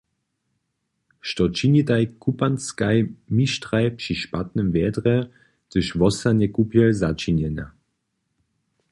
[1.31, 3.03] Što činitaj kupanskaj
[3.39, 5.13] mištraj při špatnym wjedrje,
[5.67, 7.67] hdyž wostanje kupjel začinjena?